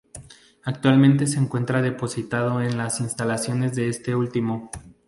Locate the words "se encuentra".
1.27-1.83